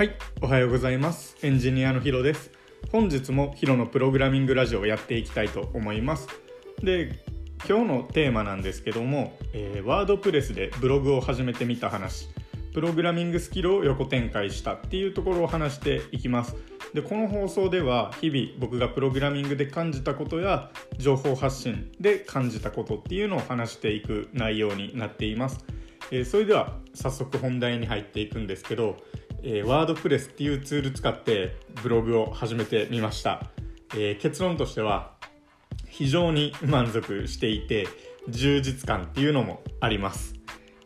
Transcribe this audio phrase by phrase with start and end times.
[0.00, 1.36] はい、おはようございます。
[1.42, 2.50] エンジニアのヒロです。
[2.90, 6.26] 本日もヒロのプログラミングラジオをやっていきたいと思います。
[6.82, 7.22] で、
[7.68, 12.30] 今日のテーマなんですけども、えーワードプレスでブログを始めてみた話、
[12.72, 16.56] プログラミングスキルを横展開したっていうところを話していきます。
[16.94, 25.62] で、この放送では日々僕がプログラミングで感じたことや情報発信で感じたことっていうのを話していく内容になっています。
[26.10, 28.96] えーそれでは早速本題に入っていくんですけど、
[29.42, 33.42] えー、ワードプレスっていうツール使ってブログを始めてみました、
[33.94, 35.12] えー結論としては
[35.86, 37.86] 非常に満足していて
[38.28, 40.34] 充実感っていうのもあります、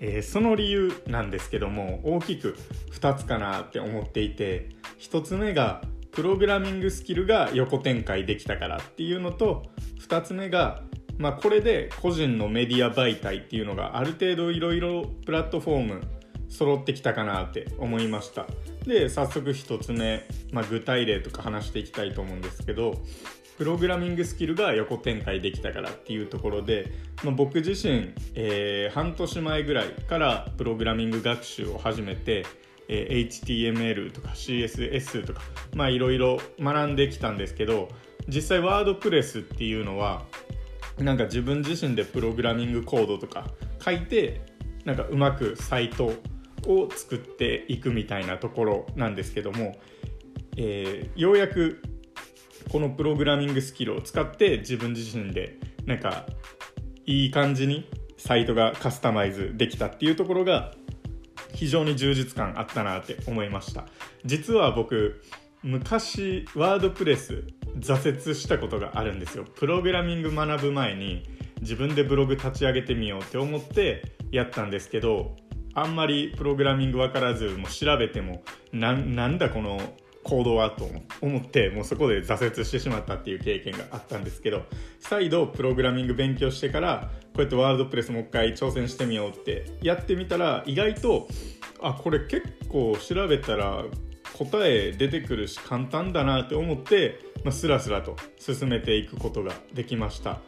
[0.00, 2.56] えーその理由なんですけども大きく
[2.92, 9.64] 2つかなって思っていて1つ目がプログラミングスキルが横展開できたからっていうのと
[10.00, 10.82] 2つ目が
[11.20, 16.00] まあ、これで個人のメディア媒体っていうのがある程度いろいろプラットフォーム
[16.50, 18.46] 揃ってきたかなって思いました。
[18.84, 22.94] で早速1つ目、まあ、具体例とか話していきたいと思うんですけど
[23.56, 26.92] プログラミングスキルが横展開できたからっていうところで、
[27.22, 32.44] まあ、僕自身、えー半年前ぐらいからプログラミング学習を始めて
[32.88, 35.42] えー HTML とか CSS とか
[35.74, 37.88] まあいろいろ学んできたんですけど
[38.28, 40.24] 実際ワードプレスっていうのは
[40.98, 43.46] なんか自分自身でプログラミングコードとか
[43.82, 44.40] 書いて
[44.84, 46.14] なんかうまくサイト
[46.66, 49.76] を作っていくみたいなところなんですけども、
[50.56, 51.82] えーようやく
[52.70, 56.26] このプログラミングスキルを使って自分自身でなんか
[57.06, 60.74] いい感じにサイトがカスタマイズできたっていうところが
[61.54, 63.86] 非常に充実感あったなって思いました。
[64.24, 65.22] 実は僕
[65.62, 67.44] 昔ワードプレス
[67.78, 69.44] 挫折したことがあるんですよ。
[69.44, 71.24] プログラミング学ぶ前に
[71.60, 75.36] 自分でブログ立ち上げてみようって思ってやったんですけど
[75.74, 79.80] あんまりプログラミング分からずもう調べてもなんなんだこの
[80.22, 80.88] コードはと
[81.22, 84.64] 思ってもうそこで挫折してしまったっていう経験があったんですけど
[84.98, 91.28] 再度プログラミング勉強してからこうやってワードプレスもう一回挑戦してみようってやってみたら意外と
[91.80, 93.84] あこれ結構調べたら
[94.36, 100.40] 答え出てくるし簡単だなって思って、まあ、スラスラと進めていくことができました。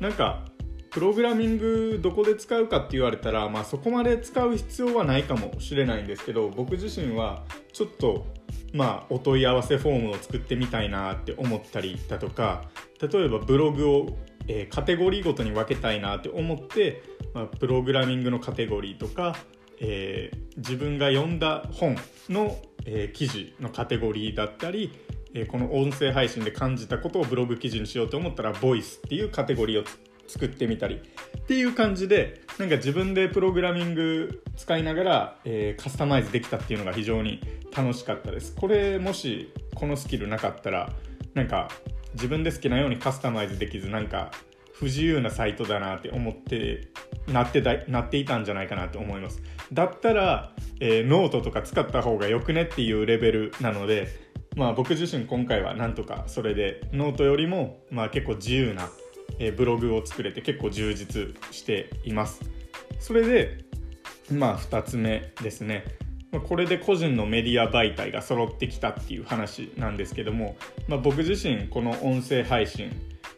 [0.00, 0.46] なんか
[0.90, 8.26] プログラミングどこで使うかって言われたら、まあ、そこまで使う必要はないかもしれないんですけど僕自身はちょっと
[8.72, 12.64] まあお問い合わせフォームを作ってみたいなって思ったりだとか
[13.00, 14.18] 例えばブログを、
[14.48, 17.02] えーカテゴリーごとに分けたいなって思って、
[17.34, 19.36] まあ、プログラミングのカテゴリーとか、
[19.80, 21.96] えー自分が読んだ本
[22.28, 24.92] の、えー記事のカテゴリーだったり、
[25.48, 29.84] この音声配信で感じたことをブログ記事にしようと思ったら「ボイスっていうカテゴリーを
[30.30, 37.40] 作ってみたりっていう感じでなんか自分でプログラミング使いながら、えーカスタマイズできたっていうのが非常に
[37.76, 38.54] 楽しかったです。
[38.54, 40.92] これもしこのスキルなかったら
[41.34, 41.68] なんか
[42.14, 44.30] 自分で好きなようにカスタマイズできずなんか
[44.72, 46.88] 不自由なサイトだなって思って
[47.28, 49.42] なってだなっていたんじゃないかなと思います。
[49.72, 54.08] だったら、えーノートとか使った方がよくねっていうレベルなので
[54.56, 58.88] まあ僕自身今回はなんとかそれでノートよりもまあ結構自由な
[59.38, 62.40] えブログを作れて結構充実しています。
[62.98, 63.58] それで
[64.30, 65.84] まあ2つ目ですね。
[66.48, 72.92] これで個人のメディア媒体が揃ってきたっていう話なんですけども、まあ、僕自身この音声配信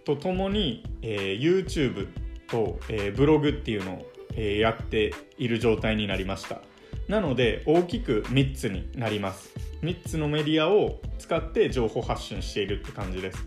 [0.04, 2.08] とともに、えー YouTube
[2.48, 6.60] と、えーブログっていうのを、えーやっている状態になりました。
[7.08, 9.54] なので大きく3つになります。
[9.82, 13.38] 3つのメディアを使って情報発信しているって感じです。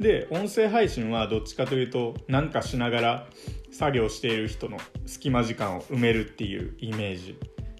[0.00, 3.26] で音声配信はどっちかというと何かしながら
[3.70, 7.38] 作業している人の隙間時間を埋めるっていうイメージ。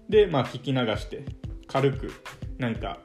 [0.09, 1.25] でまあ聞き流して
[1.67, 2.11] 軽く
[2.57, 2.99] なんか、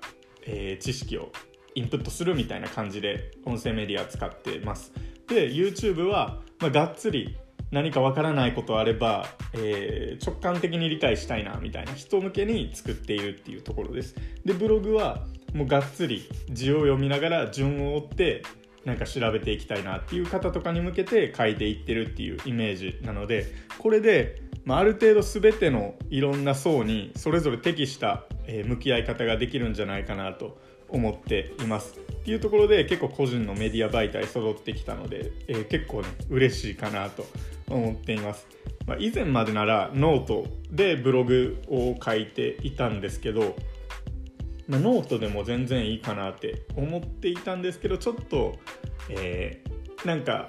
[0.46, 1.32] えー知識を
[1.74, 4.92] インプットするみたいな感じで音声メディア使ってます。
[5.28, 7.36] で YouTube は、まあ、がっつり
[7.70, 14.14] 何かわからないことあれば、えー直感的に理解したいなみたいな人向けに作っているっていうところです。
[14.44, 18.42] でブログはもうがっつり字を読みながら順を追って
[18.84, 23.46] なんか調べていきたいなっていう方とかに向けて書いていってるっていうイメージなので
[23.78, 31.98] これで、まあ、ある程度全てのいろんな層にそれぞれ適した、え向き合い方ができるんじゃないかなと思っています。
[31.98, 37.24] っていうところで結構個人のメディア媒体揃ってきたので、えー結構ね嬉しいかなと
[37.68, 38.46] 思っています、
[38.86, 43.54] まあ、以前までならノートでブログを書いていたんですけど
[44.70, 48.58] まあ、ノートでも全然いいかなって思っていたんですけどちょっと、
[49.10, 49.70] えー
[50.06, 50.48] なんか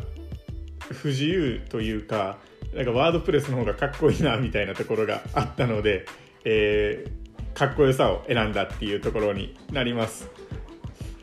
[0.92, 2.38] 不自由というか
[2.74, 6.06] なんかワードプレスの方がかっこいいなみたいなところがあったので、
[6.46, 7.22] えー
[7.54, 10.30] かっこよさを選んだっていうところになります。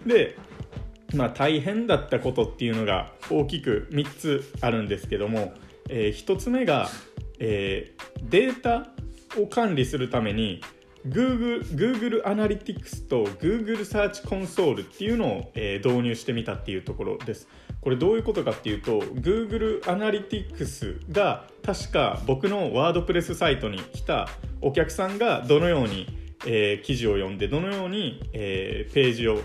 [0.07, 0.37] で
[1.15, 5.55] まあ大変だったことっていうのが大きく3つあるんですけども、
[5.89, 6.89] えー、1つ目が、
[7.39, 8.89] えー、データ
[9.41, 10.61] を管理するために
[11.09, 17.49] Google, Google アナリティクスと Google サーチコンソールっていうのを、えー、導入してみたっていうところです。
[17.81, 24.29] これどういうことかっていうと Google アナリティクスが確か僕のワードプレスサイトに来た
[24.61, 26.07] お客さんがどのように、
[26.45, 29.41] えー、記事を読んでどのように、えー、ページを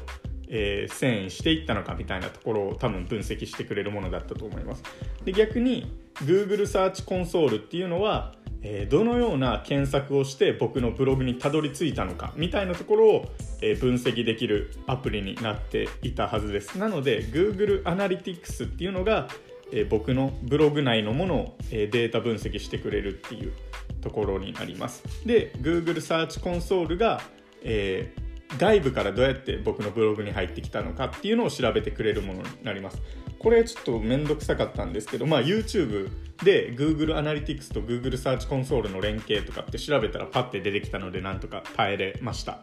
[0.56, 4.84] えー、遷移していったのかみたいなところを多分分析してくれるものだったと思います。
[5.26, 13.32] で逆に Google サーチコンソールっていうのはえー、どのような検索をして僕のブログにたどり着いたのかみたいなところを、
[13.62, 16.80] えー、分析できるアプリになっていたはずです。
[16.80, 19.28] なので Google アナリティクスっていうのが、
[19.72, 23.54] えー、僕のブログ内のものを、えデータ分析してくれるっていう
[24.02, 25.04] ところになります。
[25.26, 27.22] で Google Search Console が、
[27.64, 28.14] え
[28.58, 33.02] 外部からどうやって僕のブログに入ってきたのかっていうのを調べてくれるものになります。
[33.40, 36.10] これちょっと面倒くさかったんですけど、まあ、YouTube
[36.44, 42.60] で Google アナリティクスと Google サーチコンソールの連携とかって調べたらパッて出てきたのでなんとか耐えれました。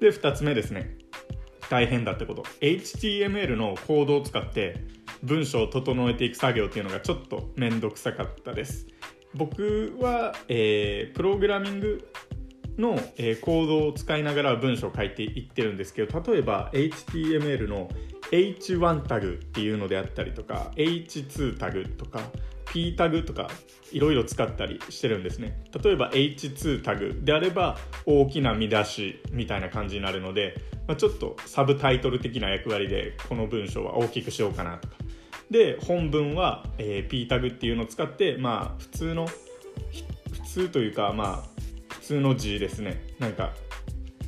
[0.00, 0.96] で2つ目ですね。
[1.70, 2.42] 大変だってこと。
[2.60, 4.76] HTML のコードを使って
[5.22, 8.86] 文章を整えていく作業っていうのがちょっと面倒くさかったです。
[9.34, 12.08] 僕は、えー、プログラミング
[12.78, 17.88] の、えー、コードを使いながら文章を書いていってるんですけど例えば HTML の
[18.30, 22.20] H1 タグっていうのであったりとか H2 タグとか
[22.72, 23.48] P タグとか
[23.92, 25.62] いろいろ使ったりしてるんですね。
[25.82, 30.54] 例えば H2 タグであれば大きな見出しみたいな感じになるので、
[30.86, 34.94] まあ、ちょっとサブタイトル的な役割でこの文章は大きくしようかなとか。
[35.50, 41.57] で本文は、えー、P タグっていうのを使ってまあ普通の普通というかまあ
[42.08, 43.02] 通の字ですね。
[43.18, 43.52] なんか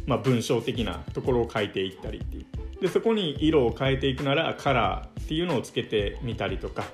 [0.06, 2.46] まあ文章的なところを書いていったりっていう。
[2.80, 6.84] でそこに色を変えていくならカラーっていうのをつけてみたりとか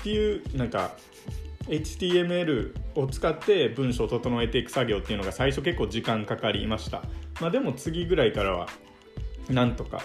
[0.00, 0.96] っていうなんか
[1.68, 7.02] HTML を使って文章を整えていく作業っていうのが最初結構時間かかりました、
[7.40, 8.68] まあ、でも次ぐらいからは
[9.48, 10.02] なんとか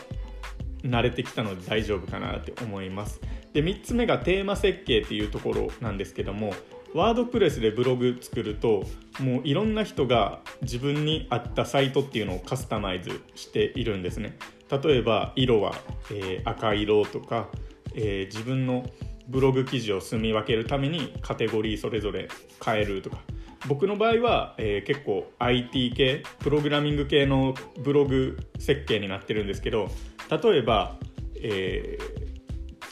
[0.83, 3.19] 慣れてきたので大丈夫かなって思います。
[3.53, 6.53] で3つ目がテーマ設計っていうところなんですけども
[6.93, 8.83] ワードプレスでブログ作ると
[9.19, 14.37] もういろんな人が自分に合ったサイトっていうのをカスタマイズしているんですね。
[14.69, 15.73] 例えば色は、
[16.11, 17.49] えー、赤色とか、
[17.93, 18.85] えー、自分の
[19.27, 22.29] ブログ記事を住み分けるためにカテゴリーそれぞれ
[22.63, 23.17] 変えるとか。
[23.67, 27.53] 僕の場合は、えー、結構 IT 系プログラミング系の
[27.83, 29.89] ブログ設計になってるんですけど
[30.31, 30.97] 例えば、
[31.35, 32.20] えー、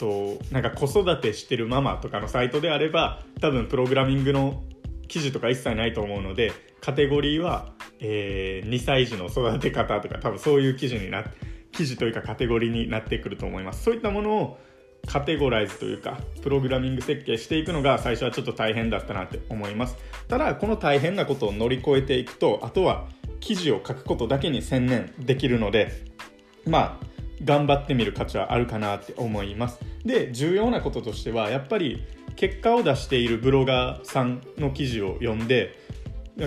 [0.00, 4.62] となんか子育てしてるママとかのサイトであれば多分プログラミングの
[5.06, 11.30] 記事とか一切ないと思うのでカテゴリーは、えー、2歳児の育て方とか多分そういう記事になって
[11.72, 13.84] 記事というかカテゴリーになってくると思います。
[13.84, 14.58] そういったものを
[15.06, 19.96] カテゴライズというかプログラミング設計していくのが最初はちょっと大変だったなって思います。
[20.28, 23.06] ただこの大変なことを乗り越えていくとあとは
[23.40, 26.04] 記事を書くことだけに専念できるので
[26.66, 27.06] まあ
[27.44, 29.80] 頑張ってみる価値はあるかなって思います。
[30.04, 32.04] で重要なこととしてはやっぱり
[32.36, 35.76] 結果を出しているブロガーさんの記事を読んで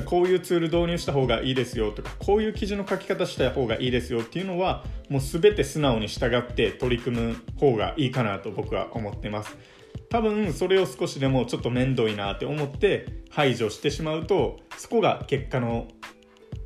[0.05, 9.55] こういうツール導入した方がいいですよとかこういう記事の書き方した方がいいですよっていうのはもう全て素直に従って取り組む方がいいかなと僕は思ってます。
[10.09, 15.87] 多分それを少しでもちょっと面倒いなって思って排除してしまうとそこが結果の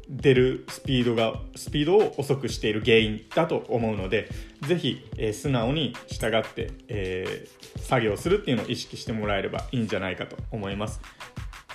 [0.09, 4.29] 出るスピードがスピードを遅くしている原因だと思うので
[4.67, 11.01] ぜひ、えー、素直に従って、えー、作業するっていうのを意識してもらえればいいんじゃないかと思います。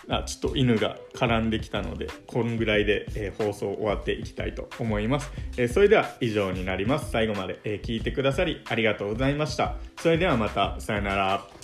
[0.08, 7.10] あちょっと犬が絡んできたのでこんぐらいで、えー、放送終わっていきたいと思います、え、それでは以上になります。
[7.10, 9.76] 最後まで、え、聞いてくださりありがとうございました。
[9.98, 11.62] それではまたさよなら。